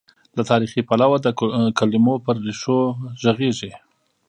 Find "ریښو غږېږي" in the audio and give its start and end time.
2.47-3.71